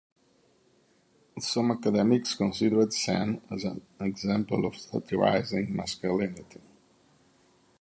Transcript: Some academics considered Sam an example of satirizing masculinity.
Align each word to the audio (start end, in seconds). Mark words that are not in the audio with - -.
Some 1.39 1.69
academics 1.69 2.33
considered 2.33 2.91
Sam 2.91 3.39
an 3.51 3.83
example 3.99 4.65
of 4.65 4.75
satirizing 4.75 5.75
masculinity. 5.75 6.61